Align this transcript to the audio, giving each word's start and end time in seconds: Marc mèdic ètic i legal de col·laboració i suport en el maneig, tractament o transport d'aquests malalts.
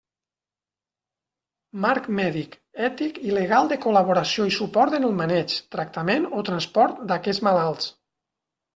Marc 1.83 2.07
mèdic 2.21 2.57
ètic 2.89 3.21
i 3.27 3.37
legal 3.37 3.71
de 3.75 3.79
col·laboració 3.85 4.49
i 4.53 4.57
suport 4.59 4.99
en 5.03 5.09
el 5.13 5.17
maneig, 5.23 5.57
tractament 5.79 6.29
o 6.35 6.45
transport 6.53 7.09
d'aquests 7.15 7.49
malalts. 7.53 7.97